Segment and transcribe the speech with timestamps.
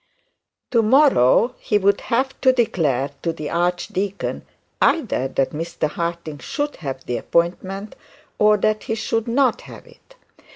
[0.71, 4.43] To morrow he would have to declare to the archdeacon
[4.81, 7.95] either that Mr Harding should have the appointment,
[8.39, 10.15] or that he should not have it.